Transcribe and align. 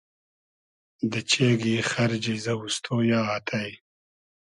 دۂ 1.11 1.19
چېگی 1.31 1.75
خئرجی 1.89 2.35
زئووستۉ 2.45 2.85
یۂ 3.09 3.19
آتݷ 3.35 3.67